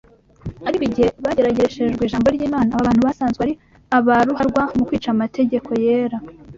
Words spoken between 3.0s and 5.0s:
basanzwe ari ba ruharwa mu